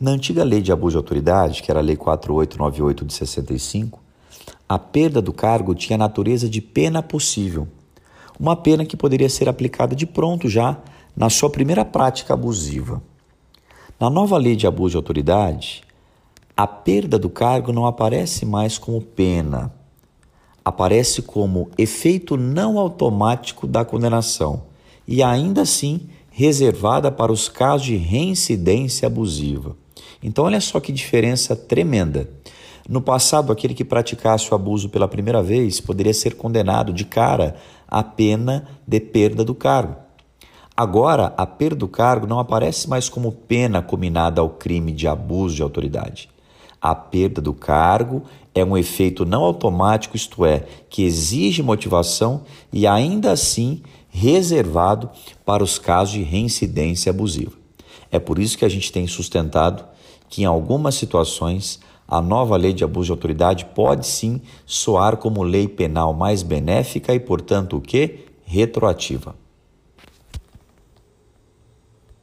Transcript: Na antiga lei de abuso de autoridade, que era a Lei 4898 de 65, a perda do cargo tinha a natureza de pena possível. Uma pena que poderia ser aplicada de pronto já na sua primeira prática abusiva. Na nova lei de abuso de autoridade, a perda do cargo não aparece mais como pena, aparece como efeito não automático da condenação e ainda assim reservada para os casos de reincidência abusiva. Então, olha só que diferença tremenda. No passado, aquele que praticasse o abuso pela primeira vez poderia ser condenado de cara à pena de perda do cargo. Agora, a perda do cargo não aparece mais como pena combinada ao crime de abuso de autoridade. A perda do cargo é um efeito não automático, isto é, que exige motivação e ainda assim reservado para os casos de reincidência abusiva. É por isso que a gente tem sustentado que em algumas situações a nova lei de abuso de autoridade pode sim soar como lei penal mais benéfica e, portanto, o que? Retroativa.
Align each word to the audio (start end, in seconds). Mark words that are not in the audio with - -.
Na 0.00 0.12
antiga 0.12 0.42
lei 0.42 0.62
de 0.62 0.72
abuso 0.72 0.92
de 0.92 0.96
autoridade, 0.96 1.62
que 1.62 1.70
era 1.70 1.80
a 1.80 1.82
Lei 1.82 1.94
4898 1.94 3.04
de 3.04 3.12
65, 3.12 4.00
a 4.66 4.78
perda 4.78 5.20
do 5.20 5.30
cargo 5.30 5.74
tinha 5.74 5.96
a 5.96 5.98
natureza 5.98 6.48
de 6.48 6.62
pena 6.62 7.02
possível. 7.02 7.68
Uma 8.38 8.56
pena 8.56 8.86
que 8.86 8.96
poderia 8.96 9.28
ser 9.28 9.46
aplicada 9.46 9.94
de 9.94 10.06
pronto 10.06 10.48
já 10.48 10.78
na 11.14 11.28
sua 11.28 11.50
primeira 11.50 11.84
prática 11.84 12.32
abusiva. 12.32 13.02
Na 14.00 14.08
nova 14.08 14.38
lei 14.38 14.56
de 14.56 14.66
abuso 14.66 14.92
de 14.92 14.96
autoridade, 14.96 15.82
a 16.56 16.66
perda 16.66 17.18
do 17.18 17.28
cargo 17.28 17.70
não 17.70 17.84
aparece 17.84 18.46
mais 18.46 18.78
como 18.78 19.02
pena, 19.02 19.70
aparece 20.64 21.20
como 21.20 21.68
efeito 21.76 22.38
não 22.38 22.78
automático 22.78 23.66
da 23.66 23.84
condenação 23.84 24.62
e 25.06 25.22
ainda 25.22 25.60
assim 25.60 26.08
reservada 26.30 27.12
para 27.12 27.30
os 27.30 27.50
casos 27.50 27.86
de 27.86 27.96
reincidência 27.96 29.06
abusiva. 29.06 29.76
Então, 30.22 30.44
olha 30.44 30.60
só 30.60 30.80
que 30.80 30.92
diferença 30.92 31.54
tremenda. 31.56 32.28
No 32.88 33.00
passado, 33.00 33.52
aquele 33.52 33.74
que 33.74 33.84
praticasse 33.84 34.50
o 34.50 34.54
abuso 34.54 34.88
pela 34.88 35.06
primeira 35.06 35.42
vez 35.42 35.80
poderia 35.80 36.12
ser 36.14 36.34
condenado 36.34 36.92
de 36.92 37.04
cara 37.04 37.56
à 37.86 38.02
pena 38.02 38.66
de 38.86 38.98
perda 38.98 39.44
do 39.44 39.54
cargo. 39.54 39.96
Agora, 40.76 41.34
a 41.36 41.46
perda 41.46 41.76
do 41.76 41.88
cargo 41.88 42.26
não 42.26 42.38
aparece 42.38 42.88
mais 42.88 43.08
como 43.08 43.30
pena 43.32 43.82
combinada 43.82 44.40
ao 44.40 44.50
crime 44.50 44.92
de 44.92 45.06
abuso 45.06 45.56
de 45.56 45.62
autoridade. 45.62 46.28
A 46.80 46.94
perda 46.94 47.40
do 47.40 47.52
cargo 47.52 48.22
é 48.54 48.64
um 48.64 48.76
efeito 48.76 49.26
não 49.26 49.42
automático, 49.44 50.16
isto 50.16 50.44
é, 50.44 50.64
que 50.88 51.04
exige 51.04 51.62
motivação 51.62 52.42
e 52.72 52.86
ainda 52.86 53.30
assim 53.30 53.82
reservado 54.08 55.10
para 55.44 55.62
os 55.62 55.78
casos 55.78 56.14
de 56.14 56.22
reincidência 56.22 57.10
abusiva. 57.10 57.59
É 58.10 58.18
por 58.18 58.38
isso 58.38 58.58
que 58.58 58.64
a 58.64 58.68
gente 58.68 58.90
tem 58.90 59.06
sustentado 59.06 59.84
que 60.28 60.42
em 60.42 60.46
algumas 60.46 60.94
situações 60.94 61.80
a 62.06 62.20
nova 62.20 62.56
lei 62.56 62.72
de 62.72 62.82
abuso 62.82 63.06
de 63.06 63.12
autoridade 63.12 63.64
pode 63.66 64.06
sim 64.06 64.40
soar 64.66 65.16
como 65.16 65.42
lei 65.42 65.68
penal 65.68 66.12
mais 66.12 66.42
benéfica 66.42 67.14
e, 67.14 67.20
portanto, 67.20 67.76
o 67.76 67.80
que? 67.80 68.26
Retroativa. 68.44 69.34